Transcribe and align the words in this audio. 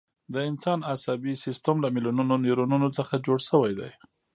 د 0.33 0.35
انسان 0.49 0.79
عصبي 0.91 1.33
سیستم 1.45 1.75
له 1.83 1.89
میلیونونو 1.95 2.35
نیورونونو 2.45 2.87
څخه 2.97 3.23
جوړ 3.25 3.37
شوی 3.49 3.71
دی. 3.79 3.91